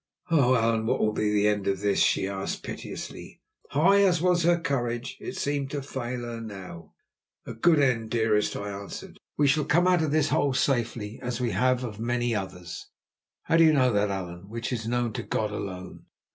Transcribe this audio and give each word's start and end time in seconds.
"Oh! 0.31 0.55
Allan, 0.55 0.87
what 0.87 0.99
will 0.99 1.13
be 1.13 1.31
the 1.31 1.47
end 1.47 1.67
of 1.67 1.81
this?" 1.81 1.99
she 1.99 2.27
asked 2.27 2.63
piteously. 2.63 3.39
High 3.69 4.01
as 4.01 4.19
was 4.19 4.41
her 4.41 4.59
courage 4.59 5.15
it 5.19 5.37
seemed 5.37 5.69
to 5.69 5.83
fail 5.83 6.21
her 6.25 6.41
now. 6.41 6.95
"A 7.45 7.53
good 7.53 7.77
end, 7.77 8.09
dearest," 8.09 8.55
I 8.55 8.71
answered. 8.71 9.19
"We 9.37 9.45
shall 9.45 9.63
come 9.63 9.85
out 9.85 10.01
of 10.01 10.09
this 10.09 10.29
hole 10.29 10.55
safely, 10.55 11.19
as 11.21 11.39
we 11.39 11.51
have 11.51 11.83
of 11.83 11.99
many 11.99 12.33
others." 12.33 12.87
"How 13.43 13.57
do 13.57 13.63
you 13.63 13.73
know 13.73 13.93
that, 13.93 14.09
Allan, 14.09 14.49
which 14.49 14.73
is 14.73 14.87
known 14.87 15.13
to 15.13 15.21
God 15.21 15.51
alone?" 15.51 16.05